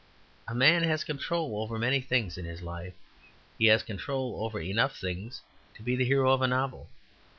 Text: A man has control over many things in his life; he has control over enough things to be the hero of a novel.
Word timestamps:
A 0.47 0.55
man 0.55 0.81
has 0.81 1.03
control 1.03 1.61
over 1.61 1.77
many 1.77 2.01
things 2.01 2.35
in 2.35 2.43
his 2.43 2.63
life; 2.63 2.95
he 3.59 3.67
has 3.67 3.83
control 3.83 4.43
over 4.43 4.59
enough 4.59 4.99
things 4.99 5.43
to 5.75 5.83
be 5.83 5.95
the 5.95 6.05
hero 6.05 6.31
of 6.31 6.41
a 6.41 6.47
novel. 6.47 6.89